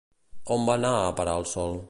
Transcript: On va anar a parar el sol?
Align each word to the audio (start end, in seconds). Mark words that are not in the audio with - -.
On 0.55 0.65
va 0.69 0.77
anar 0.81 0.95
a 1.03 1.13
parar 1.21 1.39
el 1.45 1.49
sol? 1.55 1.79